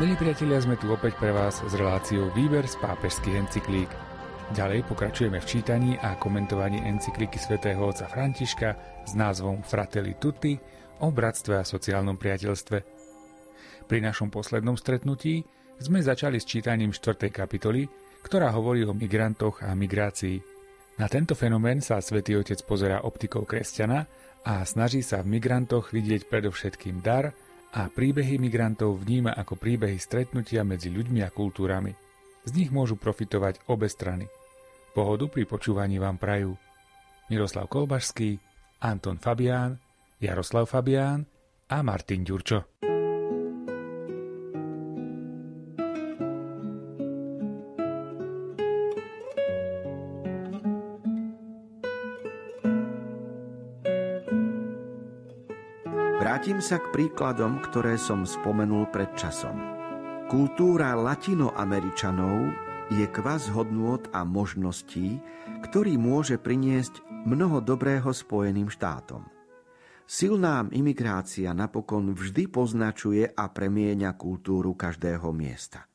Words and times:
Milí 0.00 0.16
priatelia, 0.16 0.56
sme 0.64 0.80
tu 0.80 0.88
opäť 0.88 1.12
pre 1.20 1.28
vás 1.28 1.60
s 1.60 1.76
reláciou 1.76 2.32
Výber 2.32 2.64
z 2.64 2.72
pápežských 2.80 3.36
encyklík. 3.36 3.92
Ďalej 4.56 4.88
pokračujeme 4.88 5.36
v 5.36 5.44
čítaní 5.44 5.92
a 6.00 6.16
komentovaní 6.16 6.80
encykliky 6.88 7.36
svätého 7.36 7.84
otca 7.84 8.08
Františka 8.08 8.80
s 9.04 9.12
názvom 9.12 9.60
Fratelli 9.60 10.16
Tutti 10.16 10.56
o 11.04 11.12
bratstve 11.12 11.60
a 11.60 11.68
sociálnom 11.68 12.16
priateľstve. 12.16 12.78
Pri 13.84 13.98
našom 14.00 14.32
poslednom 14.32 14.80
stretnutí 14.80 15.44
sme 15.76 16.00
začali 16.00 16.40
s 16.40 16.48
čítaním 16.48 16.96
4. 16.96 17.28
kapitoly, 17.28 17.84
ktorá 18.24 18.56
hovorí 18.56 18.88
o 18.88 18.96
migrantoch 18.96 19.60
a 19.60 19.76
migrácii. 19.76 20.40
Na 20.96 21.12
tento 21.12 21.36
fenomén 21.36 21.84
sa 21.84 22.00
svätý 22.00 22.40
Otec 22.40 22.64
pozerá 22.64 23.04
optikou 23.04 23.44
kresťana 23.44 24.08
a 24.48 24.64
snaží 24.64 25.04
sa 25.04 25.20
v 25.20 25.36
migrantoch 25.36 25.92
vidieť 25.92 26.24
predovšetkým 26.24 27.04
dar, 27.04 27.36
a 27.70 27.86
príbehy 27.86 28.42
migrantov 28.42 28.98
vníma 29.06 29.30
ako 29.34 29.54
príbehy 29.54 29.96
stretnutia 30.02 30.66
medzi 30.66 30.90
ľuďmi 30.90 31.22
a 31.22 31.30
kultúrami. 31.30 31.94
Z 32.42 32.50
nich 32.56 32.70
môžu 32.74 32.98
profitovať 32.98 33.62
obe 33.70 33.86
strany. 33.86 34.26
Pohodu 34.90 35.30
pri 35.30 35.46
počúvaní 35.46 36.02
vám 36.02 36.18
prajú 36.18 36.58
Miroslav 37.30 37.70
Kolbašský, 37.70 38.42
Anton 38.82 39.22
Fabián, 39.22 39.78
Jaroslav 40.18 40.66
Fabián 40.66 41.22
a 41.70 41.78
Martin 41.86 42.26
Ďurčo. 42.26 42.89
Vrátim 56.20 56.60
sa 56.60 56.76
k 56.76 56.84
príkladom, 56.92 57.64
ktoré 57.64 57.96
som 57.96 58.28
spomenul 58.28 58.92
pred 58.92 59.08
časom. 59.16 59.56
Kultúra 60.28 60.92
latinoameričanov 60.92 62.36
je 62.92 63.08
kvaz 63.08 63.48
hodnôt 63.48 64.04
a 64.12 64.20
možností, 64.20 65.16
ktorý 65.64 65.96
môže 65.96 66.36
priniesť 66.36 67.00
mnoho 67.24 67.64
dobrého 67.64 68.12
Spojeným 68.12 68.68
štátom. 68.68 69.24
Silná 70.04 70.68
imigrácia 70.76 71.56
napokon 71.56 72.12
vždy 72.12 72.52
poznačuje 72.52 73.24
a 73.24 73.48
premieňa 73.48 74.12
kultúru 74.20 74.76
každého 74.76 75.32
miesta. 75.32 75.89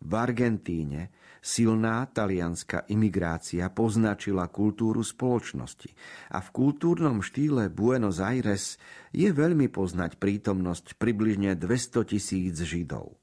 V 0.00 0.12
Argentíne 0.16 1.12
silná 1.44 2.08
talianská 2.08 2.88
imigrácia 2.88 3.68
poznačila 3.68 4.48
kultúru 4.48 5.04
spoločnosti 5.04 5.92
a 6.32 6.40
v 6.40 6.48
kultúrnom 6.52 7.20
štýle 7.20 7.68
Buenos 7.68 8.16
Aires 8.20 8.80
je 9.12 9.28
veľmi 9.28 9.68
poznať 9.68 10.16
prítomnosť 10.16 10.96
približne 10.96 11.52
200 11.56 12.16
tisíc 12.16 12.56
Židov. 12.56 13.20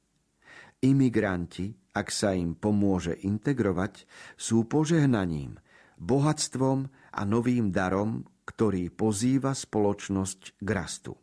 Imigranti, 0.85 1.73
ak 1.97 2.13
sa 2.13 2.37
im 2.37 2.53
pomôže 2.53 3.17
integrovať, 3.25 4.05
sú 4.37 4.69
požehnaním, 4.69 5.57
bohatstvom 5.97 6.85
a 7.17 7.21
novým 7.25 7.73
darom, 7.73 8.21
ktorý 8.45 8.93
pozýva 8.93 9.57
spoločnosť 9.57 10.61
k 10.61 10.69
rastu. 10.69 11.17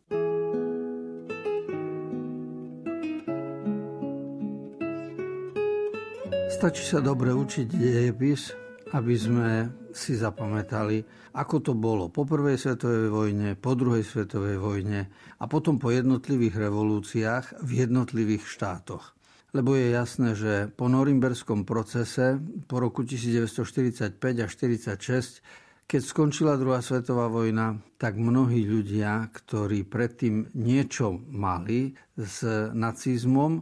Stačí 6.55 6.87
sa 6.87 7.03
dobre 7.03 7.35
učiť 7.35 7.67
dejepis, 7.67 8.55
aby 8.95 9.15
sme 9.19 9.75
si 9.91 10.15
zapamätali, 10.15 11.03
ako 11.35 11.59
to 11.59 11.75
bolo 11.75 12.07
po 12.07 12.23
prvej 12.23 12.55
svetovej 12.55 13.11
vojne, 13.11 13.59
po 13.59 13.75
druhej 13.75 14.07
svetovej 14.07 14.55
vojne 14.63 15.11
a 15.35 15.51
potom 15.51 15.75
po 15.75 15.91
jednotlivých 15.91 16.55
revolúciách 16.55 17.59
v 17.59 17.71
jednotlivých 17.83 18.47
štátoch. 18.47 19.19
Lebo 19.51 19.75
je 19.75 19.99
jasné, 19.99 20.31
že 20.31 20.71
po 20.71 20.87
norimberskom 20.87 21.67
procese 21.67 22.39
po 22.71 22.79
roku 22.79 23.03
1945 23.03 24.15
a 24.15 24.47
1946 24.47 25.43
keď 25.85 26.01
skončila 26.01 26.57
druhá 26.57 26.81
svetová 26.81 27.29
vojna, 27.29 27.77
tak 28.01 28.17
mnohí 28.17 28.65
ľudia, 28.65 29.29
ktorí 29.29 29.85
predtým 29.85 30.49
niečo 30.57 31.21
mali 31.29 31.93
s 32.17 32.41
nacizmom, 32.73 33.61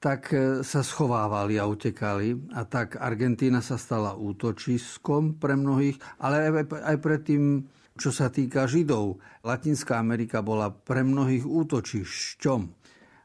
tak 0.00 0.32
e, 0.32 0.64
sa 0.64 0.80
schovávali 0.80 1.60
a 1.60 1.68
utekali. 1.68 2.56
A 2.56 2.64
tak 2.64 2.96
Argentína 2.96 3.60
sa 3.60 3.76
stala 3.76 4.16
útočiskom 4.16 5.36
pre 5.36 5.54
mnohých, 5.54 6.00
ale 6.24 6.48
aj, 6.48 6.72
aj 6.72 6.96
pre 7.04 7.16
tým, 7.20 7.68
čo 8.00 8.08
sa 8.08 8.32
týka 8.32 8.64
Židov. 8.64 9.20
Latinská 9.44 10.00
Amerika 10.00 10.40
bola 10.40 10.72
pre 10.72 11.04
mnohých 11.04 11.44
útočišťom. 11.44 12.60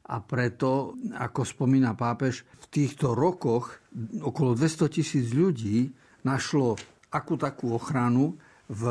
A 0.05 0.21
preto, 0.21 0.93
ako 1.17 1.41
spomína 1.47 1.97
pápež, 1.97 2.45
v 2.61 2.65
týchto 2.69 3.15
rokoch 3.15 3.81
okolo 4.21 4.53
200 4.53 4.91
tisíc 4.91 5.31
ľudí 5.33 5.89
našlo 6.27 6.75
akú 7.09 7.39
takú 7.39 7.71
ochranu 7.71 8.35
v 8.67 8.83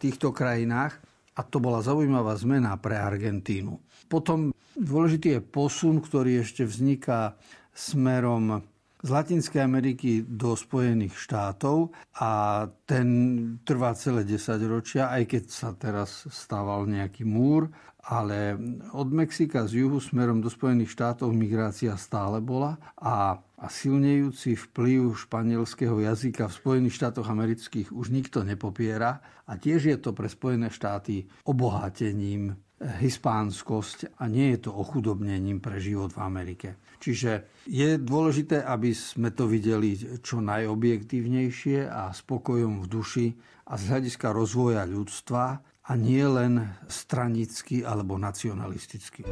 týchto 0.00 0.32
krajinách 0.32 0.96
a 1.36 1.44
to 1.44 1.60
bola 1.60 1.84
zaujímavá 1.84 2.32
zmena 2.40 2.72
pre 2.80 2.96
Argentínu. 2.96 3.76
Potom 4.08 4.55
dôležitý 4.86 5.28
je 5.36 5.40
posun, 5.42 5.98
ktorý 5.98 6.46
ešte 6.46 6.62
vzniká 6.62 7.34
smerom 7.74 8.62
z 9.02 9.08
Latinskej 9.12 9.60
Ameriky 9.60 10.24
do 10.24 10.56
Spojených 10.56 11.14
štátov 11.18 11.92
a 12.16 12.64
ten 12.88 13.08
trvá 13.62 13.92
celé 13.92 14.24
10 14.24 14.56
ročia, 14.66 15.12
aj 15.12 15.22
keď 15.26 15.44
sa 15.50 15.70
teraz 15.76 16.26
stával 16.32 16.88
nejaký 16.88 17.26
múr, 17.26 17.68
ale 18.06 18.54
od 18.94 19.08
Mexika 19.10 19.66
z 19.66 19.84
juhu 19.84 19.98
smerom 19.98 20.38
do 20.40 20.48
Spojených 20.48 20.94
štátov 20.94 21.28
migrácia 21.34 21.94
stále 21.98 22.38
bola 22.38 22.78
a 22.96 23.42
a 23.56 23.72
silnejúci 23.72 24.52
vplyv 24.52 25.16
španielského 25.16 25.96
jazyka 26.04 26.52
v 26.52 26.56
Spojených 26.60 26.96
štátoch 27.00 27.24
amerických 27.32 27.88
už 27.88 28.12
nikto 28.12 28.44
nepopiera 28.44 29.24
a 29.48 29.56
tiež 29.56 29.80
je 29.88 29.96
to 29.96 30.12
pre 30.12 30.28
Spojené 30.28 30.68
štáty 30.68 31.24
obohatením 31.48 32.52
hispánskosť 32.76 34.20
a 34.20 34.28
nie 34.28 34.52
je 34.52 34.68
to 34.68 34.70
ochudobnením 34.76 35.64
pre 35.64 35.80
život 35.80 36.12
v 36.12 36.20
Amerike. 36.20 36.68
Čiže 37.00 37.64
je 37.64 37.96
dôležité, 37.96 38.60
aby 38.64 38.92
sme 38.92 39.32
to 39.32 39.48
videli 39.48 39.96
čo 40.20 40.44
najobjektívnejšie 40.44 41.88
a 41.88 42.12
spokojom 42.12 42.84
v 42.84 42.86
duši 42.88 43.26
a 43.68 43.80
z 43.80 43.82
hľadiska 43.88 44.28
rozvoja 44.32 44.84
ľudstva 44.84 45.44
a 45.86 45.92
nie 45.96 46.24
len 46.24 46.60
stranicky 46.90 47.80
alebo 47.80 48.20
nacionalisticky. 48.20 49.24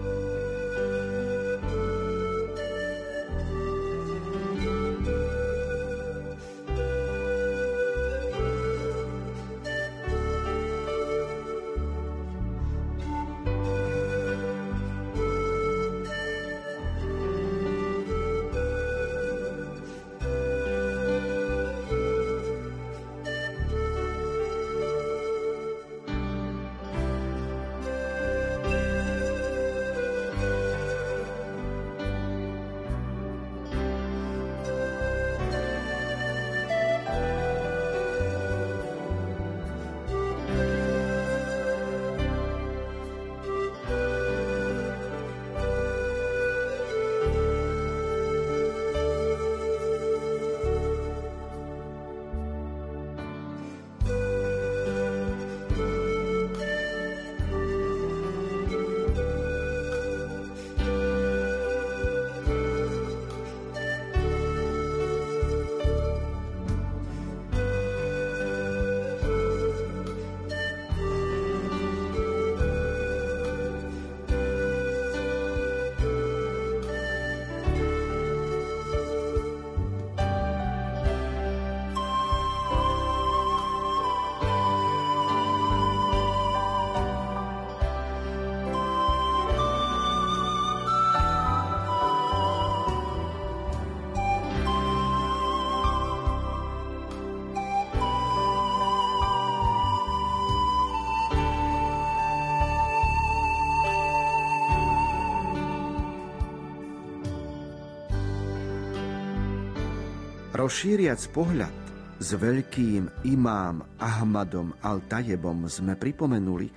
Rozšíriac 110.65 111.21
pohľad 111.37 111.77
s 112.25 112.41
veľkým 112.41 113.29
imám 113.29 113.85
Ahmadom 114.01 114.73
Al-Tajebom 114.81 115.69
sme 115.69 115.93
pripomenuli, 115.93 116.73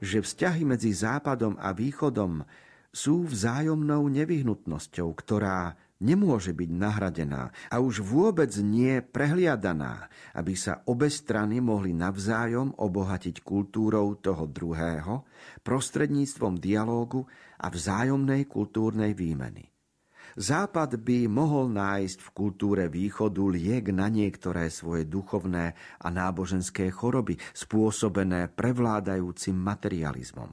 že 0.00 0.24
vzťahy 0.24 0.64
medzi 0.64 0.96
Západom 0.96 1.52
a 1.60 1.76
Východom 1.76 2.40
sú 2.88 3.28
vzájomnou 3.28 4.08
nevyhnutnosťou, 4.08 5.12
ktorá 5.12 5.76
nemôže 6.00 6.56
byť 6.56 6.70
nahradená 6.80 7.52
a 7.68 7.76
už 7.76 8.00
vôbec 8.00 8.56
nie 8.56 9.04
prehliadaná, 9.04 10.08
aby 10.32 10.56
sa 10.56 10.80
obe 10.88 11.12
strany 11.12 11.60
mohli 11.60 11.92
navzájom 11.92 12.72
obohatiť 12.72 13.44
kultúrou 13.44 14.16
toho 14.16 14.48
druhého 14.48 15.28
prostredníctvom 15.60 16.56
dialógu 16.56 17.28
a 17.60 17.68
vzájomnej 17.68 18.48
kultúrnej 18.48 19.12
výmeny. 19.12 19.75
Západ 20.36 21.00
by 21.00 21.32
mohol 21.32 21.72
nájsť 21.72 22.18
v 22.20 22.28
kultúre 22.36 22.84
východu 22.92 23.40
liek 23.48 23.88
na 23.88 24.12
niektoré 24.12 24.68
svoje 24.68 25.08
duchovné 25.08 25.72
a 25.96 26.08
náboženské 26.12 26.92
choroby 26.92 27.40
spôsobené 27.56 28.52
prevládajúcim 28.52 29.56
materializmom. 29.56 30.52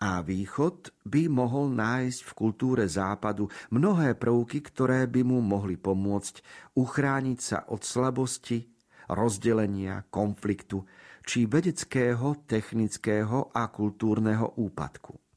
A 0.00 0.24
východ 0.24 1.04
by 1.04 1.28
mohol 1.28 1.68
nájsť 1.68 2.20
v 2.24 2.32
kultúre 2.32 2.88
západu 2.88 3.52
mnohé 3.68 4.16
prvky, 4.16 4.64
ktoré 4.64 5.04
by 5.04 5.20
mu 5.20 5.44
mohli 5.44 5.76
pomôcť 5.76 6.40
uchrániť 6.72 7.38
sa 7.44 7.68
od 7.68 7.84
slabosti, 7.84 8.72
rozdelenia, 9.12 10.08
konfliktu 10.08 10.88
či 11.28 11.44
vedeckého, 11.44 12.40
technického 12.48 13.52
a 13.52 13.68
kultúrneho 13.68 14.56
úpadku 14.56 15.27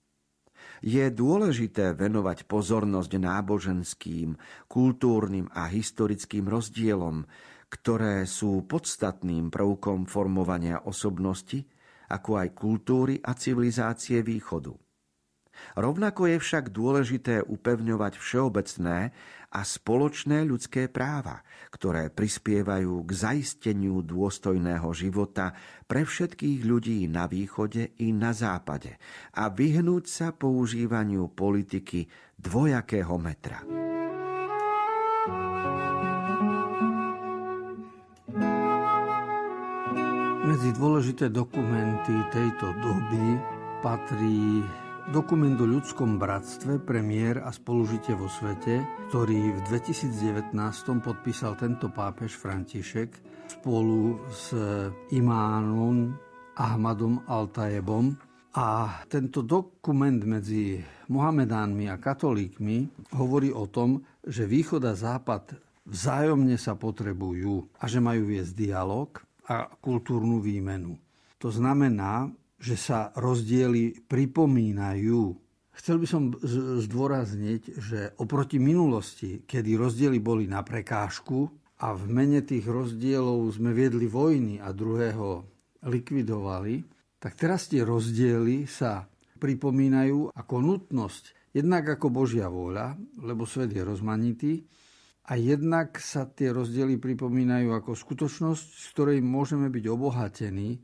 je 0.82 1.06
dôležité 1.14 1.94
venovať 1.94 2.50
pozornosť 2.50 3.12
náboženským, 3.22 4.34
kultúrnym 4.66 5.46
a 5.54 5.70
historickým 5.70 6.50
rozdielom, 6.50 7.24
ktoré 7.70 8.26
sú 8.26 8.66
podstatným 8.66 9.54
prvkom 9.54 10.10
formovania 10.10 10.84
osobnosti, 10.84 11.64
ako 12.12 12.44
aj 12.44 12.48
kultúry 12.52 13.16
a 13.24 13.32
civilizácie 13.38 14.20
východu. 14.26 14.91
Rovnako 15.76 16.32
je 16.32 16.38
však 16.42 16.74
dôležité 16.74 17.46
upevňovať 17.46 18.20
všeobecné 18.20 19.16
a 19.52 19.60
spoločné 19.68 20.48
ľudské 20.48 20.88
práva, 20.88 21.44
ktoré 21.72 22.08
prispievajú 22.08 23.04
k 23.04 23.12
zaisteniu 23.12 24.00
dôstojného 24.00 24.88
života 24.96 25.52
pre 25.88 26.08
všetkých 26.08 26.64
ľudí 26.64 27.00
na 27.12 27.28
východe 27.28 27.96
i 28.00 28.16
na 28.16 28.32
západe 28.32 28.96
a 29.36 29.52
vyhnúť 29.52 30.06
sa 30.08 30.28
používaniu 30.32 31.32
politiky 31.36 32.08
dvojakého 32.40 33.16
metra. 33.20 33.60
Medzi 40.42 40.76
dôležité 40.76 41.32
dokumenty 41.32 42.12
tejto 42.34 42.76
doby 42.84 43.40
patrí 43.80 44.60
Dokument 45.10 45.58
o 45.58 45.66
ľudskom 45.66 46.22
bratstve, 46.22 46.78
premiér 46.78 47.42
a 47.42 47.50
spolužitie 47.50 48.14
vo 48.14 48.30
svete, 48.30 48.86
ktorý 49.10 49.58
v 49.58 49.60
2019 49.66 50.54
podpísal 51.02 51.58
tento 51.58 51.90
pápež 51.90 52.38
František 52.38 53.10
spolu 53.50 54.22
s 54.30 54.54
imánom 55.10 56.14
Ahmadom 56.54 57.26
Altajebom. 57.26 58.14
A 58.54 59.02
tento 59.10 59.42
dokument 59.42 60.22
medzi 60.22 60.78
Mohamedánmi 61.10 61.90
a 61.90 61.98
katolíkmi 61.98 63.10
hovorí 63.18 63.50
o 63.50 63.66
tom, 63.66 64.06
že 64.22 64.46
východ 64.46 64.86
a 64.86 64.94
západ 64.94 65.58
vzájomne 65.88 66.62
sa 66.62 66.78
potrebujú 66.78 67.74
a 67.82 67.90
že 67.90 67.98
majú 67.98 68.30
viesť 68.30 68.54
dialog 68.54 69.18
a 69.50 69.66
kultúrnu 69.66 70.38
výmenu. 70.44 70.94
To 71.42 71.50
znamená, 71.50 72.30
že 72.62 72.78
sa 72.78 73.10
rozdiely 73.18 74.06
pripomínajú. 74.06 75.22
Chcel 75.74 75.98
by 75.98 76.08
som 76.08 76.24
zdôrazniť, 76.78 77.62
že 77.82 78.00
oproti 78.22 78.62
minulosti, 78.62 79.42
kedy 79.42 79.74
rozdiely 79.74 80.22
boli 80.22 80.46
na 80.46 80.62
prekážku 80.62 81.50
a 81.82 81.98
v 81.98 82.06
mene 82.06 82.46
tých 82.46 82.70
rozdielov 82.70 83.50
sme 83.58 83.74
viedli 83.74 84.06
vojny 84.06 84.62
a 84.62 84.70
druhého 84.70 85.42
likvidovali, 85.90 86.86
tak 87.18 87.34
teraz 87.34 87.66
tie 87.66 87.82
rozdiely 87.82 88.70
sa 88.70 89.10
pripomínajú 89.42 90.38
ako 90.38 90.56
nutnosť, 90.62 91.54
jednak 91.58 91.98
ako 91.98 92.14
Božia 92.14 92.46
vôľa, 92.46 92.94
lebo 93.26 93.50
svet 93.50 93.74
je 93.74 93.82
rozmanitý, 93.82 94.54
a 95.32 95.38
jednak 95.38 96.02
sa 96.02 96.26
tie 96.26 96.50
rozdiely 96.50 96.98
pripomínajú 96.98 97.72
ako 97.78 97.94
skutočnosť, 97.94 98.68
z 98.74 98.86
ktorej 98.92 99.20
môžeme 99.22 99.70
byť 99.70 99.86
obohatení 99.86 100.82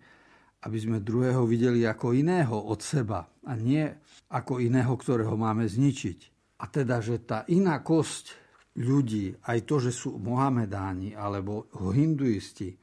aby 0.65 0.77
sme 0.81 1.06
druhého 1.06 1.45
videli 1.45 1.86
ako 1.86 2.18
iného 2.18 2.57
od 2.57 2.81
seba 2.81 3.30
a 3.45 3.54
nie 3.54 3.86
ako 4.33 4.57
iného, 4.57 4.94
ktorého 4.98 5.38
máme 5.38 5.69
zničiť. 5.69 6.19
A 6.57 6.65
teda, 6.65 6.98
že 7.00 7.21
tá 7.21 7.45
iná 7.54 7.86
kosť 7.86 8.33
ľudí, 8.77 9.38
aj 9.45 9.59
to, 9.65 9.75
že 9.77 9.92
sú 9.94 10.18
Mohamedáni, 10.18 11.13
alebo 11.13 11.69
hinduisti, 11.94 12.74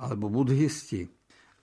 alebo 0.00 0.32
budhisti, 0.32 1.04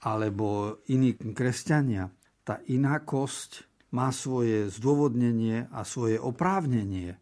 alebo 0.05 0.79
iní 0.93 1.17
kresťania, 1.17 2.05
tá 2.45 2.61
iná 2.69 3.01
kosť 3.01 3.65
má 3.97 4.13
svoje 4.13 4.69
zdôvodnenie 4.69 5.73
a 5.73 5.81
svoje 5.81 6.21
oprávnenie. 6.21 7.17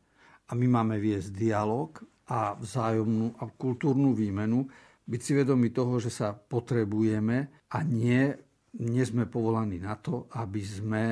A 0.45 0.51
my 0.53 0.67
máme 0.67 0.99
viesť 0.99 1.31
dialog 1.31 1.97
a 2.27 2.53
vzájomnú 2.57 3.39
a 3.39 3.43
kultúrnu 3.49 4.13
výmenu, 4.13 4.67
byť 5.05 5.21
si 5.21 5.31
vedomi 5.37 5.69
toho, 5.69 6.01
že 6.01 6.09
sa 6.09 6.33
potrebujeme 6.33 7.69
a 7.69 7.77
nie, 7.85 8.33
nie 8.81 9.03
sme 9.05 9.29
povolaní 9.29 9.77
na 9.77 9.95
to, 9.97 10.25
aby 10.33 10.61
sme 10.65 11.03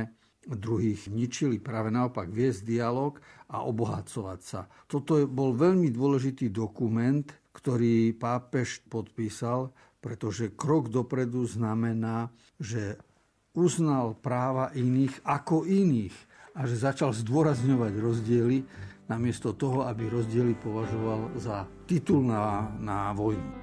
druhých 0.43 1.07
ničili, 1.07 1.55
práve 1.61 1.87
naopak 1.87 2.27
viesť 2.27 2.67
dialog 2.67 3.15
a 3.47 3.63
obohacovať 3.63 4.39
sa. 4.43 4.67
Toto 4.91 5.23
bol 5.23 5.55
veľmi 5.55 5.87
dôležitý 5.87 6.51
dokument, 6.51 7.23
ktorý 7.55 8.11
pápež 8.17 8.83
podpísal, 8.91 9.71
pretože 10.03 10.51
krok 10.51 10.91
dopredu 10.91 11.47
znamená, 11.47 12.27
že 12.59 12.99
uznal 13.55 14.19
práva 14.19 14.73
iných 14.75 15.23
ako 15.23 15.63
iných 15.63 16.15
a 16.59 16.67
že 16.67 16.75
začal 16.75 17.15
zdôrazňovať 17.15 17.93
rozdiely 17.97 18.57
namiesto 19.07 19.55
toho, 19.55 19.87
aby 19.87 20.11
rozdiely 20.11 20.59
považoval 20.59 21.39
za 21.39 21.63
titul 21.87 22.25
na, 22.25 22.67
na 22.83 23.15
vojnu. 23.15 23.62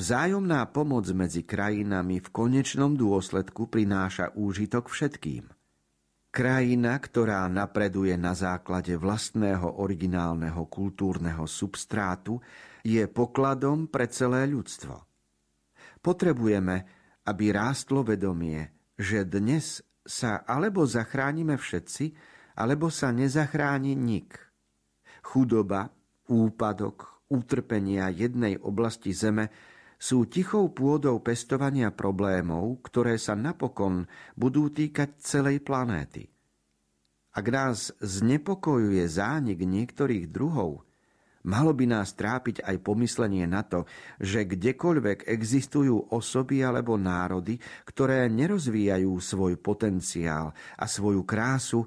Vzájomná 0.00 0.64
pomoc 0.72 1.04
medzi 1.12 1.44
krajinami 1.44 2.24
v 2.24 2.28
konečnom 2.32 2.96
dôsledku 2.96 3.68
prináša 3.68 4.32
úžitok 4.32 4.88
všetkým. 4.88 5.44
Krajina, 6.32 6.96
ktorá 6.96 7.44
napreduje 7.52 8.16
na 8.16 8.32
základe 8.32 8.96
vlastného 8.96 9.76
originálneho 9.76 10.64
kultúrneho 10.72 11.44
substrátu, 11.44 12.40
je 12.80 13.04
pokladom 13.12 13.92
pre 13.92 14.08
celé 14.08 14.48
ľudstvo. 14.48 15.04
Potrebujeme, 16.00 16.76
aby 17.28 17.52
rástlo 17.52 18.00
vedomie, 18.00 18.72
že 18.96 19.28
dnes 19.28 19.84
sa 20.00 20.48
alebo 20.48 20.88
zachránime 20.88 21.60
všetci, 21.60 22.16
alebo 22.56 22.88
sa 22.88 23.12
nezachráni 23.12 23.92
nik. 24.00 24.32
Chudoba, 25.20 25.92
úpadok, 26.24 27.28
utrpenia 27.28 28.08
jednej 28.08 28.56
oblasti 28.56 29.12
zeme 29.12 29.52
sú 30.00 30.24
tichou 30.24 30.72
pôdou 30.72 31.20
pestovania 31.20 31.92
problémov, 31.92 32.80
ktoré 32.88 33.20
sa 33.20 33.36
napokon 33.36 34.08
budú 34.32 34.72
týkať 34.72 35.20
celej 35.20 35.60
planéty. 35.60 36.24
Ak 37.36 37.46
nás 37.52 37.92
znepokojuje 38.00 39.04
zánik 39.06 39.60
niektorých 39.62 40.32
druhov, 40.32 40.82
malo 41.44 41.76
by 41.76 41.84
nás 41.86 42.16
trápiť 42.16 42.64
aj 42.64 42.76
pomyslenie 42.80 43.44
na 43.44 43.60
to, 43.62 43.84
že 44.18 44.48
kdekoľvek 44.48 45.28
existujú 45.28 46.16
osoby 46.16 46.64
alebo 46.64 46.96
národy, 46.96 47.60
ktoré 47.84 48.26
nerozvíjajú 48.32 49.12
svoj 49.20 49.60
potenciál 49.60 50.50
a 50.80 50.84
svoju 50.88 51.22
krásu 51.28 51.86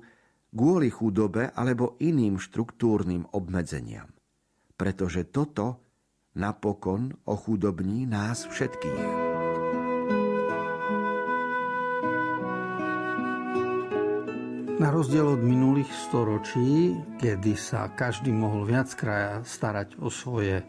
kvôli 0.54 0.94
chudobe 0.94 1.50
alebo 1.50 1.98
iným 1.98 2.38
štruktúrnym 2.38 3.26
obmedzeniam. 3.34 4.08
Pretože 4.78 5.28
toto 5.34 5.93
napokon 6.36 7.14
ochudobní 7.26 8.06
nás 8.06 8.46
všetkých. 8.50 9.24
Na 14.82 14.92
rozdiel 14.92 15.38
od 15.38 15.42
minulých 15.46 15.88
storočí, 16.10 16.98
kedy 17.22 17.56
sa 17.56 17.88
každý 17.94 18.36
mohol 18.36 18.68
viac 18.68 18.92
kraja 18.98 19.40
starať 19.46 19.96
o 20.02 20.12
svoje 20.12 20.60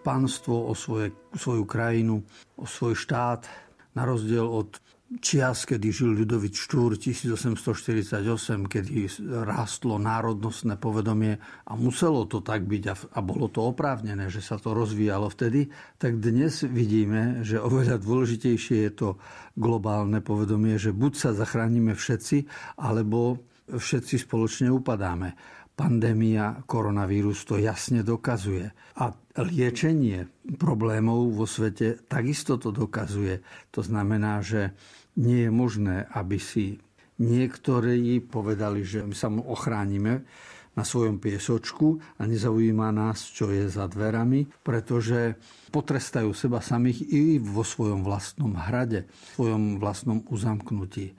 panstvo, 0.00 0.70
o 0.70 0.72
svoje, 0.72 1.12
svoju 1.36 1.68
krajinu, 1.68 2.24
o 2.56 2.64
svoj 2.64 2.96
štát, 2.96 3.44
na 3.92 4.08
rozdiel 4.08 4.46
od 4.46 4.78
čias, 5.16 5.64
kedy 5.64 5.88
žil 5.88 6.12
Ľudovit 6.12 6.52
Štúr 6.52 7.00
1848, 7.00 8.20
kedy 8.68 9.08
rástlo 9.40 9.96
národnostné 9.96 10.76
povedomie 10.76 11.40
a 11.64 11.72
muselo 11.80 12.28
to 12.28 12.44
tak 12.44 12.68
byť 12.68 12.82
a, 12.92 12.94
a 13.16 13.20
bolo 13.24 13.48
to 13.48 13.64
oprávnené, 13.64 14.28
že 14.28 14.44
sa 14.44 14.60
to 14.60 14.76
rozvíjalo 14.76 15.32
vtedy, 15.32 15.72
tak 15.96 16.20
dnes 16.20 16.60
vidíme, 16.68 17.40
že 17.40 17.56
oveľa 17.56 17.96
dôležitejšie 18.04 18.76
je 18.84 18.92
to 18.92 19.08
globálne 19.56 20.20
povedomie, 20.20 20.76
že 20.76 20.92
buď 20.92 21.12
sa 21.16 21.30
zachránime 21.32 21.96
všetci, 21.96 22.44
alebo 22.76 23.40
všetci 23.72 24.28
spoločne 24.28 24.68
upadáme. 24.68 25.32
Pandémia 25.78 26.66
koronavírus 26.66 27.46
to 27.46 27.54
jasne 27.54 28.02
dokazuje. 28.02 28.74
A 28.98 29.14
liečenie 29.38 30.26
problémov 30.58 31.30
vo 31.38 31.46
svete 31.46 32.02
takisto 32.10 32.58
to 32.58 32.74
dokazuje. 32.74 33.38
To 33.70 33.86
znamená, 33.86 34.42
že 34.42 34.74
nie 35.22 35.46
je 35.46 35.50
možné, 35.54 36.10
aby 36.10 36.42
si 36.42 36.82
niektorí 37.22 38.18
povedali, 38.26 38.82
že 38.82 39.06
my 39.06 39.14
sa 39.14 39.30
ochránime 39.30 40.26
na 40.74 40.86
svojom 40.86 41.18
piesočku 41.18 41.98
a 42.18 42.26
nezaujíma 42.26 42.94
nás, 42.94 43.30
čo 43.34 43.50
je 43.50 43.66
za 43.66 43.90
dverami, 43.90 44.46
pretože 44.62 45.34
potrestajú 45.74 46.30
seba 46.34 46.62
samých 46.62 47.02
i 47.10 47.22
vo 47.42 47.66
svojom 47.66 48.06
vlastnom 48.06 48.54
hrade, 48.54 49.06
v 49.06 49.26
svojom 49.34 49.82
vlastnom 49.82 50.22
uzamknutí. 50.30 51.18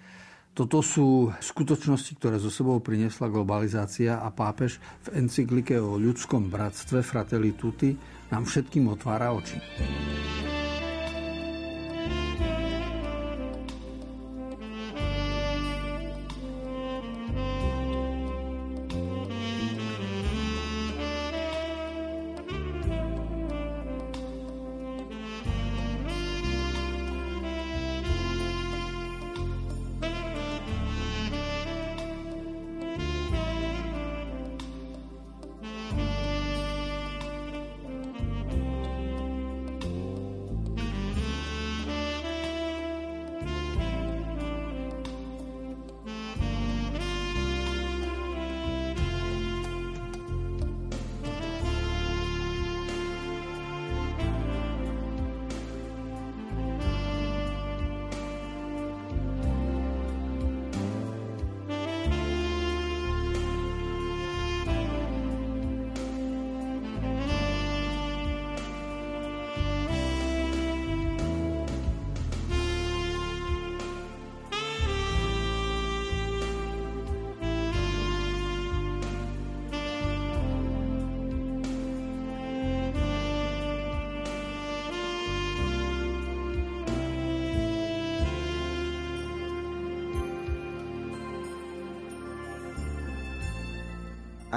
Toto 0.60 0.84
sú 0.84 1.32
skutočnosti, 1.40 2.20
ktoré 2.20 2.36
zo 2.36 2.52
sebou 2.52 2.84
priniesla 2.84 3.32
globalizácia 3.32 4.20
a 4.20 4.28
pápež 4.28 4.76
v 5.08 5.24
encyklike 5.24 5.80
o 5.80 5.96
ľudskom 5.96 6.52
bratstve 6.52 7.00
Fratelli 7.00 7.56
Tutti 7.56 7.96
nám 8.28 8.44
všetkým 8.44 8.92
otvára 8.92 9.32
oči. 9.32 9.56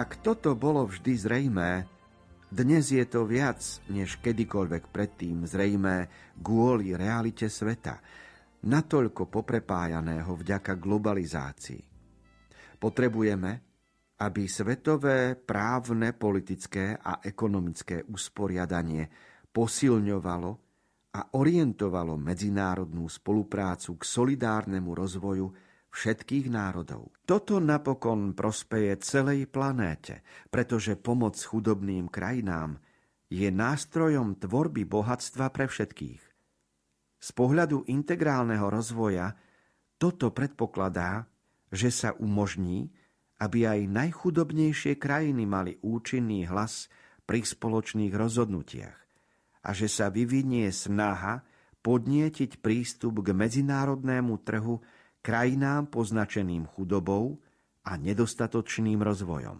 Ak 0.02 0.18
toto 0.18 0.59
bolo 0.59 0.82
vždy 0.90 1.14
zrejmé, 1.14 1.87
dnes 2.50 2.90
je 2.90 3.06
to 3.06 3.23
viac 3.23 3.62
než 3.87 4.18
kedykoľvek 4.18 4.90
predtým 4.90 5.47
zrejmé 5.47 6.11
kvôli 6.42 6.90
realite 6.90 7.47
sveta, 7.47 8.02
natoľko 8.66 9.30
poprepájaného 9.30 10.35
vďaka 10.35 10.75
globalizácii. 10.75 11.82
Potrebujeme, 12.82 13.50
aby 14.18 14.42
svetové 14.50 15.38
právne, 15.38 16.11
politické 16.18 16.99
a 16.99 17.23
ekonomické 17.23 18.02
usporiadanie 18.02 19.06
posilňovalo 19.54 20.50
a 21.14 21.21
orientovalo 21.38 22.18
medzinárodnú 22.18 23.06
spoluprácu 23.06 23.94
k 23.94 24.02
solidárnemu 24.02 24.99
rozvoju 24.99 25.47
všetkých 25.92 26.49
národov. 26.49 27.12
Toto 27.28 27.61
napokon 27.61 28.32
prospeje 28.32 28.96
celej 29.04 29.46
planéte, 29.52 30.25
pretože 30.49 30.96
pomoc 30.96 31.37
chudobným 31.37 32.08
krajinám 32.08 32.80
je 33.28 33.49
nástrojom 33.52 34.40
tvorby 34.40 34.88
bohatstva 34.88 35.52
pre 35.52 35.68
všetkých. 35.68 36.22
Z 37.22 37.28
pohľadu 37.37 37.87
integrálneho 37.87 38.66
rozvoja 38.66 39.37
toto 40.00 40.34
predpokladá, 40.34 41.28
že 41.70 41.94
sa 41.94 42.11
umožní, 42.18 42.90
aby 43.38 43.68
aj 43.68 43.80
najchudobnejšie 43.87 44.99
krajiny 44.99 45.46
mali 45.46 45.78
účinný 45.84 46.50
hlas 46.50 46.90
pri 47.22 47.46
spoločných 47.46 48.11
rozhodnutiach 48.11 48.99
a 49.62 49.70
že 49.70 49.87
sa 49.87 50.11
vyvinie 50.11 50.66
snaha 50.75 51.46
podnietiť 51.82 52.58
prístup 52.58 53.22
k 53.22 53.34
medzinárodnému 53.34 54.42
trhu 54.42 54.82
krajinám 55.23 55.87
poznačeným 55.88 56.67
chudobou 56.67 57.38
a 57.87 57.97
nedostatočným 57.97 58.99
rozvojom. 59.00 59.59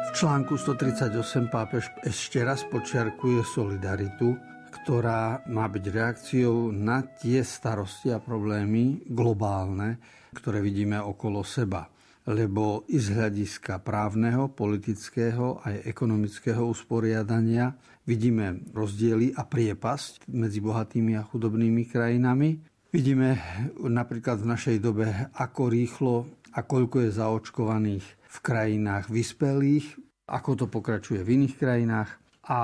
V 0.00 0.10
článku 0.12 0.60
138 0.60 1.48
pápež 1.48 1.88
ešte 2.04 2.44
raz 2.44 2.60
počiarkuje 2.68 3.40
solidaritu 3.40 4.36
ktorá 4.70 5.42
má 5.50 5.66
byť 5.66 5.84
reakciou 5.90 6.70
na 6.70 7.02
tie 7.02 7.42
starosti 7.42 8.14
a 8.14 8.22
problémy 8.22 9.02
globálne, 9.10 9.98
ktoré 10.32 10.62
vidíme 10.62 10.96
okolo 11.02 11.42
seba. 11.42 11.90
Lebo 12.28 12.84
i 12.92 13.00
z 13.00 13.16
hľadiska 13.16 13.80
právneho, 13.80 14.52
politického 14.52 15.64
aj 15.64 15.88
ekonomického 15.88 16.60
usporiadania 16.68 17.72
vidíme 18.04 18.60
rozdiely 18.76 19.32
a 19.32 19.48
priepasť 19.48 20.28
medzi 20.28 20.60
bohatými 20.60 21.16
a 21.16 21.24
chudobnými 21.24 21.88
krajinami. 21.88 22.60
Vidíme 22.92 23.38
napríklad 23.80 24.42
v 24.42 24.50
našej 24.50 24.76
dobe, 24.82 25.08
ako 25.32 25.62
rýchlo 25.70 26.14
a 26.52 26.66
koľko 26.66 27.06
je 27.06 27.10
zaočkovaných 27.14 28.06
v 28.30 28.38
krajinách 28.42 29.06
vyspelých, 29.08 29.86
ako 30.26 30.50
to 30.54 30.66
pokračuje 30.66 31.22
v 31.22 31.32
iných 31.40 31.54
krajinách. 31.56 32.10
A 32.50 32.60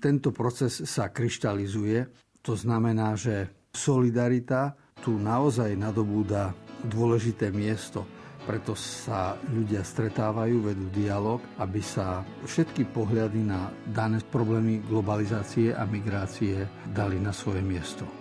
tento 0.00 0.32
proces 0.32 0.80
sa 0.88 1.12
kryštalizuje. 1.12 2.08
To 2.40 2.56
znamená, 2.56 3.14
že 3.20 3.68
solidarita 3.68 4.72
tu 5.04 5.20
naozaj 5.20 5.76
nadobúda 5.76 6.56
dôležité 6.88 7.52
miesto. 7.52 8.19
Preto 8.50 8.74
sa 8.74 9.38
ľudia 9.46 9.86
stretávajú, 9.86 10.74
vedú 10.74 10.90
dialog, 10.90 11.38
aby 11.62 11.78
sa 11.78 12.26
všetky 12.42 12.82
pohľady 12.90 13.46
na 13.46 13.70
dané 13.86 14.18
problémy 14.26 14.82
globalizácie 14.90 15.70
a 15.70 15.86
migrácie 15.86 16.66
dali 16.90 17.22
na 17.22 17.30
svoje 17.30 17.62
miesto. 17.62 18.19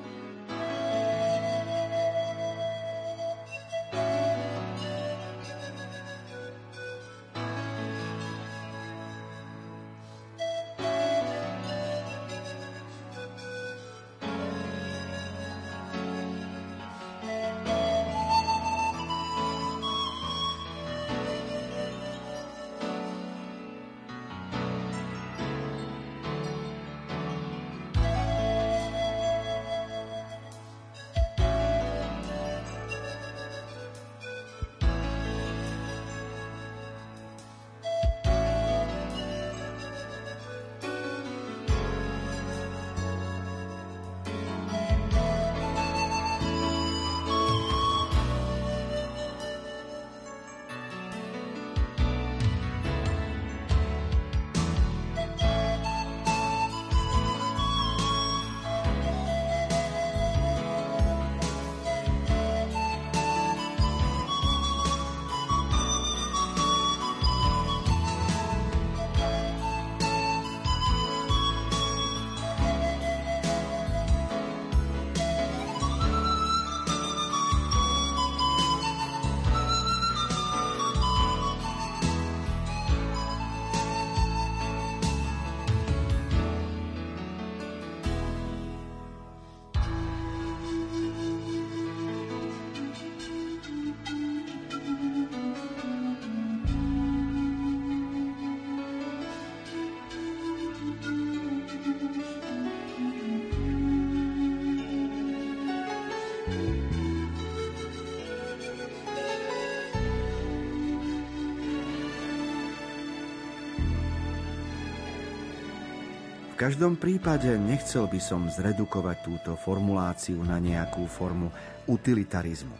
Každom 116.60 117.00
prípade 117.00 117.48
nechcel 117.56 118.04
by 118.12 118.20
som 118.20 118.52
zredukovať 118.52 119.18
túto 119.24 119.56
formuláciu 119.56 120.44
na 120.44 120.60
nejakú 120.60 121.08
formu 121.08 121.48
utilitarizmu. 121.88 122.76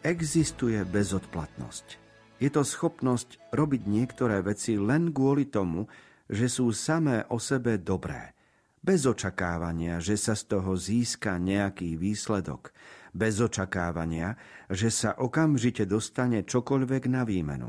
Existuje 0.00 0.80
bezodplatnosť. 0.88 2.00
Je 2.40 2.48
to 2.48 2.64
schopnosť 2.64 3.52
robiť 3.52 3.82
niektoré 3.84 4.40
veci 4.40 4.80
len 4.80 5.12
kvôli 5.12 5.52
tomu, 5.52 5.84
že 6.32 6.48
sú 6.48 6.72
samé 6.72 7.28
o 7.28 7.36
sebe 7.36 7.76
dobré. 7.76 8.32
Bez 8.80 9.04
očakávania, 9.04 10.00
že 10.00 10.16
sa 10.16 10.32
z 10.32 10.48
toho 10.48 10.72
získa 10.72 11.36
nejaký 11.36 11.92
výsledok. 12.00 12.72
Bez 13.12 13.36
očakávania, 13.36 14.32
že 14.72 14.88
sa 14.88 15.12
okamžite 15.12 15.84
dostane 15.84 16.40
čokoľvek 16.40 17.04
na 17.12 17.28
výmenu. 17.28 17.68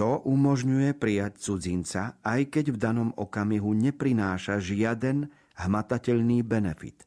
To 0.00 0.24
umožňuje 0.24 0.96
prijať 0.96 1.44
cudzinca, 1.44 2.16
aj 2.24 2.48
keď 2.48 2.72
v 2.72 2.80
danom 2.80 3.10
okamihu 3.20 3.76
neprináša 3.76 4.56
žiaden 4.56 5.28
hmatateľný 5.60 6.40
benefit. 6.40 7.04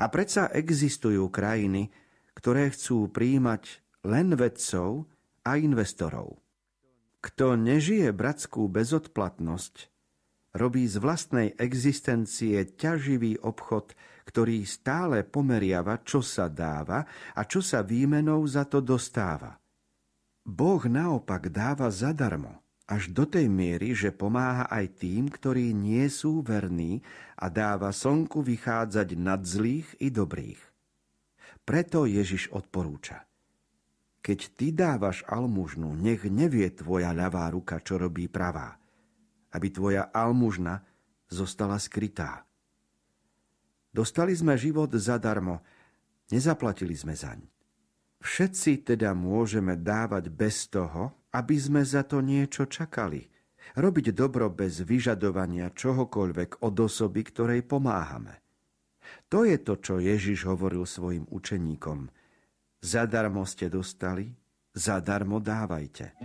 A 0.00 0.08
predsa 0.08 0.48
existujú 0.48 1.28
krajiny, 1.28 1.92
ktoré 2.32 2.72
chcú 2.72 3.12
príjmať 3.12 3.84
len 4.08 4.32
vedcov 4.32 5.12
a 5.44 5.60
investorov. 5.60 6.40
Kto 7.20 7.60
nežije 7.60 8.16
bratskú 8.16 8.64
bezodplatnosť, 8.72 9.92
robí 10.56 10.88
z 10.88 10.96
vlastnej 11.04 11.52
existencie 11.60 12.64
ťaživý 12.80 13.44
obchod, 13.44 13.92
ktorý 14.24 14.64
stále 14.64 15.20
pomeriava, 15.20 16.00
čo 16.00 16.24
sa 16.24 16.48
dáva 16.48 17.04
a 17.36 17.44
čo 17.44 17.60
sa 17.60 17.84
výmenou 17.84 18.40
za 18.48 18.64
to 18.64 18.80
dostáva. 18.80 19.59
Boh 20.44 20.82
naopak 20.88 21.52
dáva 21.52 21.92
zadarmo, 21.92 22.60
až 22.90 23.14
do 23.14 23.22
tej 23.22 23.46
miery, 23.46 23.94
že 23.94 24.10
pomáha 24.10 24.66
aj 24.66 24.98
tým, 24.98 25.30
ktorí 25.30 25.70
nie 25.70 26.10
sú 26.10 26.42
verní 26.42 27.06
a 27.38 27.46
dáva 27.46 27.94
slnku 27.94 28.42
vychádzať 28.42 29.14
nad 29.14 29.46
zlých 29.46 29.86
i 30.02 30.10
dobrých. 30.10 30.58
Preto 31.62 32.02
Ježiš 32.02 32.50
odporúča. 32.50 33.30
Keď 34.20 34.38
ty 34.58 34.68
dávaš 34.74 35.24
almužnu, 35.30 35.96
nech 35.96 36.26
nevie 36.28 36.68
tvoja 36.74 37.14
ľavá 37.14 37.48
ruka, 37.48 37.80
čo 37.80 37.96
robí 37.96 38.28
pravá, 38.28 38.76
aby 39.54 39.68
tvoja 39.72 40.10
almužna 40.12 40.82
zostala 41.30 41.78
skrytá. 41.78 42.44
Dostali 43.90 44.34
sme 44.34 44.54
život 44.54 44.90
zadarmo, 44.94 45.62
nezaplatili 46.30 46.94
sme 46.94 47.14
zaň. 47.14 47.49
Všetci 48.20 48.84
teda 48.84 49.16
môžeme 49.16 49.80
dávať 49.80 50.28
bez 50.28 50.68
toho, 50.68 51.16
aby 51.32 51.56
sme 51.56 51.80
za 51.80 52.04
to 52.04 52.20
niečo 52.20 52.68
čakali. 52.68 53.24
Robiť 53.80 54.12
dobro 54.12 54.50
bez 54.52 54.82
vyžadovania 54.82 55.72
čohokoľvek 55.72 56.60
od 56.60 56.74
osoby, 56.74 57.20
ktorej 57.24 57.64
pomáhame. 57.64 58.42
To 59.30 59.46
je 59.46 59.56
to, 59.62 59.78
čo 59.78 60.02
Ježiš 60.02 60.46
hovoril 60.46 60.84
svojim 60.84 61.24
učeníkom. 61.30 62.10
Zadarmo 62.82 63.46
ste 63.46 63.70
dostali, 63.70 64.30
zadarmo 64.74 65.38
dávajte. 65.38 66.18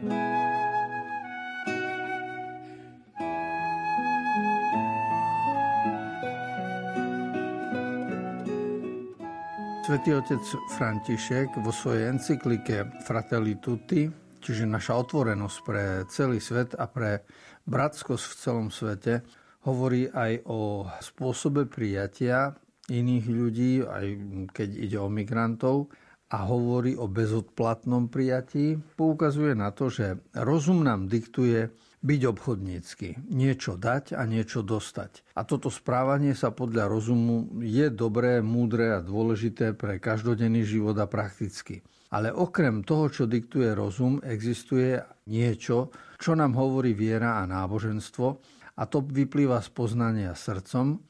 Svetý 9.86 10.17
otec 10.17 10.41
František 10.82 11.62
vo 11.62 11.69
svojej 11.69 12.10
encyklike 12.10 13.06
Fratelli 13.06 13.62
Tutti, 13.62 14.10
čiže 14.41 14.65
naša 14.65 14.98
otvorenosť 14.98 15.58
pre 15.62 16.10
celý 16.10 16.41
svet 16.41 16.74
a 16.74 16.89
pre 16.89 17.21
bratskosť 17.69 18.26
v 18.26 18.34
celom 18.34 18.67
svete, 18.74 19.21
hovorí 19.69 20.10
aj 20.10 20.41
o 20.50 20.89
spôsobe 20.89 21.69
prijatia 21.69 22.58
iných 22.89 23.26
ľudí, 23.30 23.86
aj 23.86 24.06
keď 24.58 24.69
ide 24.74 24.98
o 24.98 25.06
migrantov, 25.06 25.93
a 26.34 26.38
hovorí 26.50 26.98
o 26.98 27.06
bezodplatnom 27.06 28.10
prijatí, 28.10 28.82
poukazuje 28.98 29.54
na 29.54 29.69
to, 29.69 29.93
že 29.93 30.17
rozum 30.34 30.82
nám 30.82 31.06
diktuje 31.06 31.69
byť 32.05 32.21
obchodnícky, 32.29 33.33
niečo 33.33 33.81
dať 33.81 34.13
a 34.13 34.29
niečo 34.29 34.61
dostať. 34.61 35.33
A 35.33 35.41
toto 35.41 35.73
správanie 35.73 36.37
sa 36.37 36.53
podľa 36.53 36.85
rozumu 36.85 37.49
je 37.65 37.89
dobré, 37.89 38.45
múdre 38.45 38.93
a 38.93 39.01
dôležité 39.01 39.73
pre 39.73 39.97
každodenný 39.97 40.61
život 40.61 40.93
a 41.01 41.09
prakticky. 41.09 41.81
Ale 42.13 42.29
okrem 42.29 42.85
toho, 42.85 43.09
čo 43.09 43.25
diktuje 43.25 43.73
rozum, 43.73 44.21
existuje 44.21 45.01
niečo, 45.25 45.89
čo 46.21 46.37
nám 46.37 46.53
hovorí 46.53 46.93
viera 46.93 47.41
a 47.41 47.49
náboženstvo 47.49 48.27
a 48.77 48.83
to 48.85 49.01
vyplýva 49.01 49.57
z 49.65 49.69
poznania 49.73 50.31
srdcom, 50.37 51.01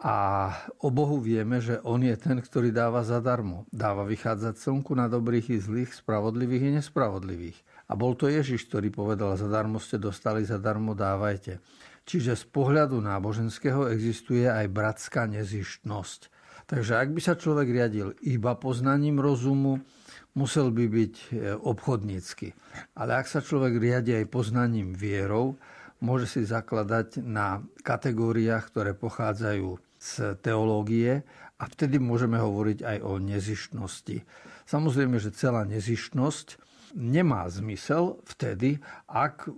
a 0.00 0.48
o 0.80 0.88
Bohu 0.88 1.20
vieme, 1.20 1.60
že 1.60 1.76
On 1.84 2.00
je 2.00 2.16
ten, 2.16 2.40
ktorý 2.40 2.72
dáva 2.72 3.04
zadarmo. 3.04 3.68
Dáva 3.68 4.08
vychádzať 4.08 4.56
slnku 4.56 4.96
na 4.96 5.12
dobrých 5.12 5.52
i 5.52 5.58
zlých, 5.60 5.92
spravodlivých 5.92 6.72
i 6.72 6.80
nespravodlivých. 6.80 7.58
A 7.92 8.00
bol 8.00 8.16
to 8.16 8.32
Ježiš, 8.32 8.64
ktorý 8.72 8.88
povedal, 8.88 9.36
zadarmo 9.36 9.76
ste 9.76 10.00
dostali, 10.00 10.48
zadarmo 10.48 10.96
dávajte. 10.96 11.60
Čiže 12.08 12.32
z 12.32 12.44
pohľadu 12.48 12.96
náboženského 12.96 13.92
existuje 13.92 14.48
aj 14.48 14.72
bratská 14.72 15.28
nezištnosť. 15.28 16.32
Takže 16.64 16.96
ak 16.96 17.12
by 17.12 17.20
sa 17.20 17.36
človek 17.36 17.68
riadil 17.68 18.16
iba 18.24 18.56
poznaním 18.56 19.20
rozumu, 19.20 19.84
musel 20.32 20.72
by 20.72 20.86
byť 20.86 21.14
e, 21.18 21.26
obchodnícky. 21.60 22.56
Ale 22.96 23.20
ak 23.20 23.28
sa 23.28 23.44
človek 23.44 23.76
riadi 23.76 24.16
aj 24.16 24.32
poznaním 24.32 24.96
vierou, 24.96 25.60
môže 26.00 26.24
si 26.24 26.40
zakladať 26.48 27.20
na 27.20 27.60
kategóriách, 27.84 28.64
ktoré 28.72 28.96
pochádzajú 28.96 29.89
z 30.00 30.40
teológie 30.40 31.20
a 31.60 31.64
vtedy 31.68 32.00
môžeme 32.00 32.40
hovoriť 32.40 32.78
aj 32.80 32.98
o 33.04 33.20
nezištnosti. 33.20 34.24
Samozrejme, 34.64 35.20
že 35.20 35.36
celá 35.36 35.68
nezištnosť 35.68 36.56
nemá 36.96 37.46
zmysel 37.52 38.18
vtedy, 38.24 38.80
ak 39.06 39.46
e, 39.46 39.50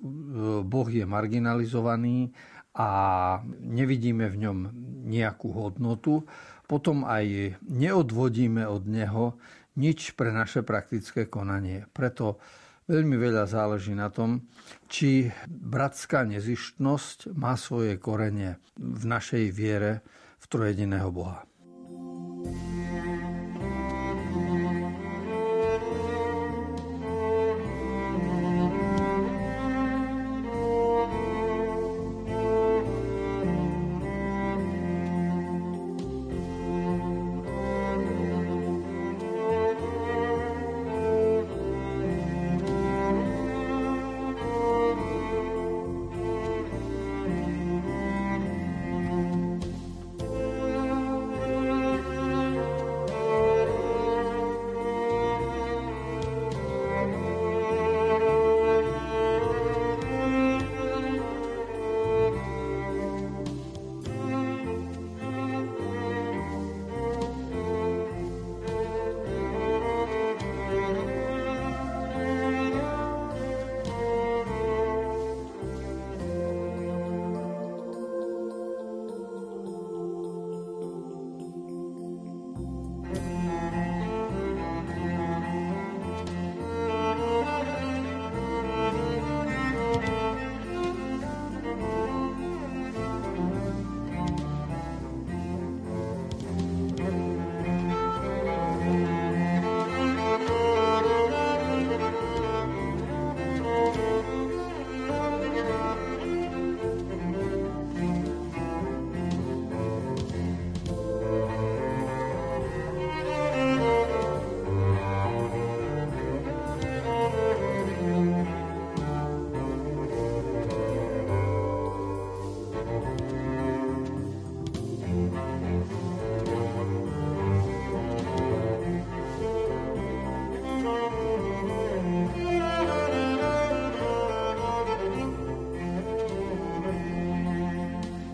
Boh 0.66 0.88
je 0.90 1.06
marginalizovaný 1.06 2.34
a 2.74 2.88
nevidíme 3.60 4.26
v 4.26 4.36
ňom 4.48 4.58
nejakú 5.06 5.52
hodnotu, 5.54 6.26
potom 6.66 7.04
aj 7.04 7.56
neodvodíme 7.62 8.64
od 8.64 8.88
neho 8.88 9.36
nič 9.76 10.16
pre 10.16 10.32
naše 10.32 10.64
praktické 10.64 11.28
konanie. 11.28 11.84
Preto 11.92 12.40
veľmi 12.88 13.16
veľa 13.16 13.44
záleží 13.48 13.92
na 13.92 14.08
tom, 14.08 14.48
či 14.88 15.28
bratská 15.48 16.24
nezištnosť 16.28 17.32
má 17.36 17.56
svoje 17.56 17.96
korene 18.00 18.60
v 18.76 19.02
našej 19.04 19.44
viere, 19.52 20.04
trojediného 20.52 21.08
Boha. 21.08 21.51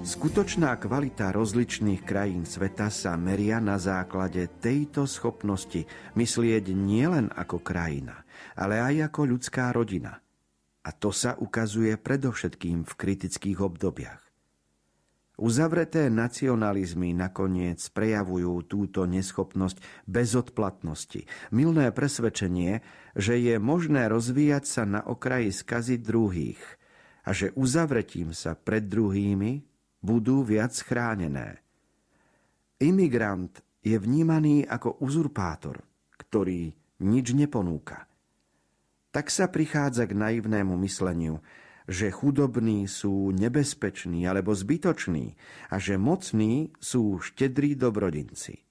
Skutočná 0.09 0.73
kvalita 0.81 1.37
rozličných 1.37 2.01
krajín 2.01 2.49
sveta 2.49 2.89
sa 2.89 3.13
meria 3.21 3.61
na 3.61 3.77
základe 3.77 4.49
tejto 4.57 5.05
schopnosti 5.05 5.85
myslieť 6.17 6.73
nielen 6.73 7.29
ako 7.29 7.61
krajina, 7.61 8.25
ale 8.57 8.81
aj 8.81 9.13
ako 9.13 9.37
ľudská 9.37 9.69
rodina. 9.69 10.17
A 10.81 10.97
to 10.97 11.13
sa 11.13 11.37
ukazuje 11.37 11.93
predovšetkým 12.01 12.89
v 12.89 12.93
kritických 12.97 13.61
obdobiach. 13.61 14.25
Uzavreté 15.37 16.09
nacionalizmy 16.09 17.13
nakoniec 17.13 17.85
prejavujú 17.93 18.65
túto 18.65 19.05
neschopnosť 19.05 20.09
bezodplatnosti, 20.09 21.29
milné 21.53 21.93
presvedčenie, 21.93 22.81
že 23.13 23.37
je 23.37 23.61
možné 23.61 24.09
rozvíjať 24.09 24.65
sa 24.65 24.89
na 24.89 25.05
okraji 25.05 25.53
skazy 25.53 26.01
druhých 26.01 26.65
a 27.29 27.37
že 27.37 27.53
uzavretím 27.61 28.33
sa 28.33 28.57
pred 28.57 28.89
druhými 28.89 29.68
budú 30.03 30.47
viac 30.47 30.75
chránené. 30.79 31.63
Imigrant 32.79 33.59
je 33.83 33.99
vnímaný 33.99 34.67
ako 34.67 35.03
uzurpátor, 35.03 35.83
ktorý 36.15 36.71
nič 37.03 37.35
neponúka. 37.35 38.07
Tak 39.11 39.33
sa 39.33 39.49
prichádza 39.49 40.07
k 40.07 40.15
naivnému 40.15 40.79
mysleniu, 40.85 41.43
že 41.89 42.13
chudobní 42.13 42.85
sú 42.85 43.33
nebezpeční 43.33 44.29
alebo 44.29 44.53
zbytoční 44.53 45.35
a 45.73 45.81
že 45.81 45.97
mocní 45.97 46.71
sú 46.77 47.17
štedrí 47.19 47.75
dobrodinci. 47.75 48.69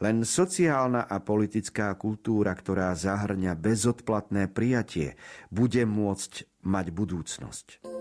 Len 0.00 0.24
sociálna 0.24 1.04
a 1.04 1.20
politická 1.20 1.92
kultúra, 1.92 2.56
ktorá 2.56 2.96
zahrňa 2.96 3.52
bezodplatné 3.52 4.48
prijatie, 4.48 5.20
bude 5.52 5.84
môcť 5.84 6.64
mať 6.64 6.86
budúcnosť. 6.88 7.99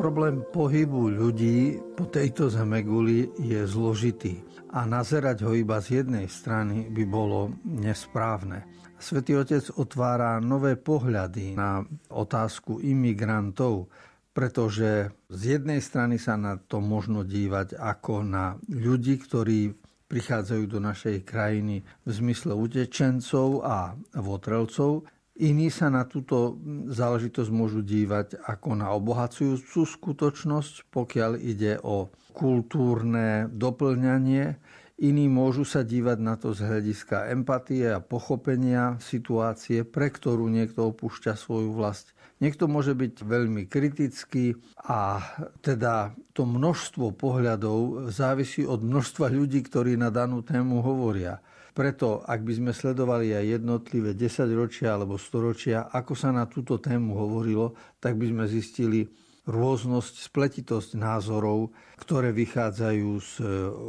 Problém 0.00 0.40
pohybu 0.48 1.12
ľudí 1.12 1.76
po 1.92 2.08
tejto 2.08 2.48
zemeguli 2.48 3.28
je 3.36 3.68
zložitý 3.68 4.40
a 4.72 4.88
nazerať 4.88 5.44
ho 5.44 5.52
iba 5.52 5.76
z 5.76 6.00
jednej 6.00 6.24
strany 6.24 6.88
by 6.88 7.04
bolo 7.04 7.52
nesprávne. 7.68 8.64
Svetý 8.96 9.36
Otec 9.36 9.60
otvára 9.76 10.40
nové 10.40 10.80
pohľady 10.80 11.52
na 11.52 11.84
otázku 12.16 12.80
imigrantov, 12.80 13.92
pretože 14.32 15.12
z 15.28 15.60
jednej 15.60 15.84
strany 15.84 16.16
sa 16.16 16.40
na 16.40 16.56
to 16.56 16.80
možno 16.80 17.20
dívať 17.20 17.76
ako 17.76 18.24
na 18.24 18.56
ľudí, 18.72 19.20
ktorí 19.20 19.76
prichádzajú 20.08 20.64
do 20.64 20.80
našej 20.80 21.28
krajiny 21.28 21.84
v 21.84 22.08
zmysle 22.08 22.56
utečencov 22.56 23.68
a 23.68 23.92
votrelcov, 24.16 25.04
Iní 25.40 25.72
sa 25.72 25.88
na 25.88 26.04
túto 26.04 26.60
záležitosť 26.92 27.48
môžu 27.48 27.80
dívať 27.80 28.44
ako 28.44 28.76
na 28.76 28.92
obohacujúcu 28.92 29.88
skutočnosť, 29.88 30.92
pokiaľ 30.92 31.40
ide 31.40 31.80
o 31.80 32.12
kultúrne 32.36 33.48
doplňanie. 33.48 34.60
Iní 35.00 35.32
môžu 35.32 35.64
sa 35.64 35.80
dívať 35.80 36.18
na 36.20 36.36
to 36.36 36.52
z 36.52 36.60
hľadiska 36.68 37.32
empatie 37.32 37.88
a 37.88 38.04
pochopenia 38.04 39.00
situácie, 39.00 39.80
pre 39.88 40.12
ktorú 40.12 40.44
niekto 40.52 40.92
opúšťa 40.92 41.32
svoju 41.40 41.72
vlast. 41.72 42.12
Niekto 42.44 42.68
môže 42.68 42.92
byť 42.92 43.24
veľmi 43.24 43.64
kritický 43.64 44.60
a 44.76 45.24
teda 45.64 46.12
to 46.36 46.44
množstvo 46.44 47.16
pohľadov 47.16 48.12
závisí 48.12 48.68
od 48.68 48.84
množstva 48.84 49.32
ľudí, 49.32 49.64
ktorí 49.64 49.96
na 49.96 50.12
danú 50.12 50.44
tému 50.44 50.84
hovoria. 50.84 51.40
Preto, 51.70 52.26
ak 52.26 52.40
by 52.42 52.52
sme 52.58 52.72
sledovali 52.74 53.30
aj 53.34 53.60
jednotlivé 53.60 54.14
desaťročia 54.18 54.98
alebo 54.98 55.14
storočia, 55.14 55.86
ako 55.90 56.12
sa 56.18 56.34
na 56.34 56.50
túto 56.50 56.82
tému 56.82 57.14
hovorilo, 57.14 57.78
tak 58.02 58.18
by 58.18 58.26
sme 58.30 58.44
zistili, 58.50 59.06
rôznosť, 59.48 60.30
spletitosť 60.30 61.00
názorov, 61.00 61.72
ktoré 61.98 62.30
vychádzajú 62.30 63.08
z 63.18 63.32
e, 63.40 63.46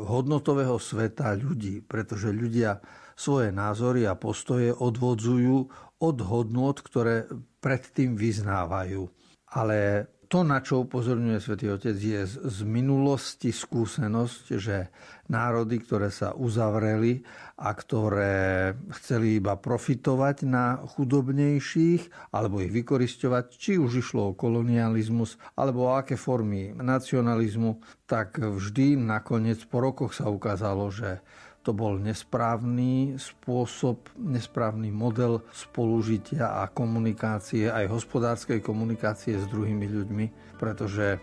hodnotového 0.10 0.80
sveta 0.82 1.36
ľudí, 1.38 1.84
pretože 1.86 2.32
ľudia 2.32 2.82
svoje 3.14 3.54
názory 3.54 4.10
a 4.10 4.18
postoje 4.18 4.74
odvodzujú 4.74 5.58
od 6.02 6.18
hodnot, 6.24 6.82
ktoré 6.82 7.30
predtým 7.62 8.18
vyznávajú. 8.18 9.06
Ale 9.54 10.10
to, 10.32 10.48
na 10.48 10.64
čo 10.64 10.88
upozorňuje 10.88 11.44
svätý 11.44 11.68
Otec, 11.68 12.00
je 12.00 12.24
z 12.24 12.60
minulosti 12.64 13.52
skúsenosť, 13.52 14.44
že 14.56 14.88
národy, 15.28 15.84
ktoré 15.84 16.08
sa 16.08 16.32
uzavreli 16.32 17.20
a 17.60 17.76
ktoré 17.76 18.72
chceli 18.96 19.44
iba 19.44 19.60
profitovať 19.60 20.48
na 20.48 20.80
chudobnejších 20.88 22.32
alebo 22.32 22.64
ich 22.64 22.72
vykoristovať, 22.72 23.44
či 23.60 23.76
už 23.76 24.00
išlo 24.00 24.32
o 24.32 24.38
kolonializmus 24.40 25.36
alebo 25.60 25.92
o 25.92 26.00
aké 26.00 26.16
formy 26.16 26.72
nacionalizmu, 26.80 27.84
tak 28.08 28.40
vždy 28.40 28.96
nakoniec 28.96 29.60
po 29.68 29.84
rokoch 29.84 30.16
sa 30.16 30.32
ukázalo, 30.32 30.96
že 30.96 31.20
to 31.62 31.78
bol 31.78 32.02
nesprávny 32.02 33.22
spôsob, 33.22 34.10
nesprávny 34.18 34.90
model 34.90 35.46
spolužitia 35.54 36.66
a 36.66 36.70
komunikácie, 36.74 37.70
aj 37.70 37.86
hospodárskej 37.86 38.66
komunikácie 38.66 39.38
s 39.38 39.46
druhými 39.46 39.86
ľuďmi, 39.86 40.26
pretože 40.58 41.22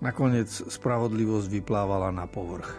nakoniec 0.00 0.48
spravodlivosť 0.48 1.48
vyplávala 1.52 2.08
na 2.16 2.24
povrch. 2.24 2.72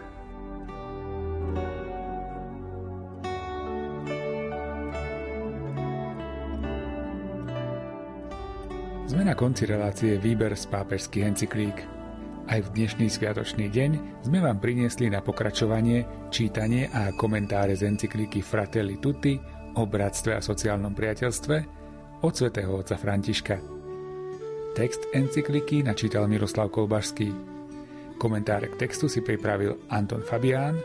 Sme 9.06 9.22
na 9.22 9.38
konci 9.38 9.64
relácie 9.64 10.18
Výber 10.18 10.58
z 10.58 10.66
pápežských 10.66 11.24
encyklík. 11.24 11.95
Aj 12.46 12.62
v 12.62 12.78
dnešný 12.78 13.10
sviatočný 13.10 13.66
deň 13.74 14.22
sme 14.22 14.38
vám 14.38 14.62
priniesli 14.62 15.10
na 15.10 15.18
pokračovanie 15.18 16.30
čítanie 16.30 16.86
a 16.94 17.10
komentáre 17.10 17.74
z 17.74 17.90
encykliky 17.90 18.38
Fratelli 18.38 19.02
Tutti 19.02 19.34
o 19.74 19.82
bratstve 19.82 20.38
a 20.38 20.38
sociálnom 20.38 20.94
priateľstve 20.94 21.56
od 22.22 22.32
svätého 22.38 22.70
otca 22.70 22.94
Františka. 22.94 23.58
Text 24.78 25.10
encykliky 25.10 25.82
načítal 25.82 26.30
Miroslav 26.30 26.70
Kolbašský. 26.70 27.34
Komentáre 28.14 28.70
k 28.70 28.78
textu 28.78 29.10
si 29.10 29.26
pripravil 29.26 29.90
Anton 29.90 30.22
Fabián 30.22 30.78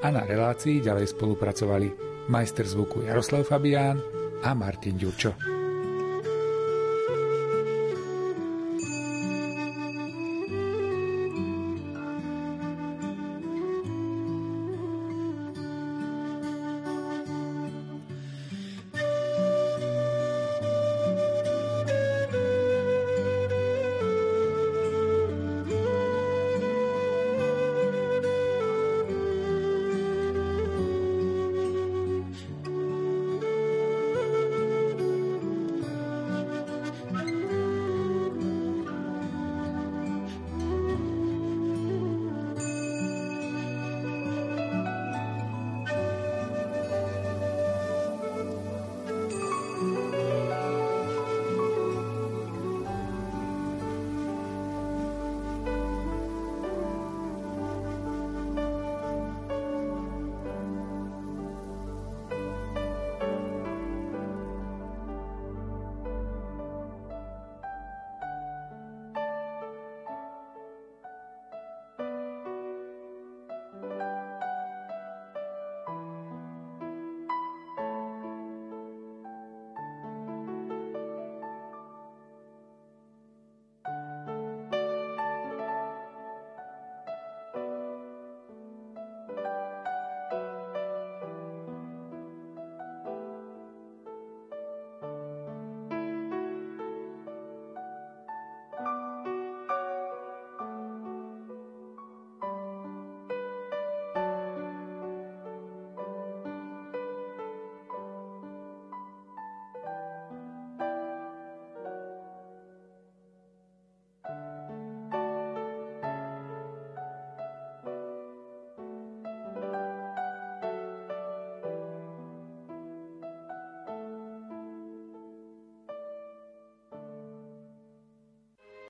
a 0.00 0.08
na 0.14 0.22
relácii 0.22 0.86
ďalej 0.86 1.18
spolupracovali 1.18 1.88
majster 2.30 2.62
zvuku 2.62 3.10
Jaroslav 3.10 3.42
Fabián 3.42 3.98
a 4.46 4.54
Martin 4.54 4.94
Ďurčo. 4.94 5.55